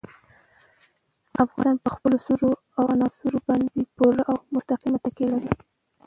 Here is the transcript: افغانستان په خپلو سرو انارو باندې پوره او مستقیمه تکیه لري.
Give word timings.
افغانستان 1.43 1.75
په 1.83 1.89
خپلو 1.95 2.17
سرو 2.25 2.49
انارو 2.81 3.39
باندې 3.49 3.79
پوره 3.95 4.23
او 4.31 4.35
مستقیمه 4.53 4.99
تکیه 5.05 5.27
لري. 5.33 5.51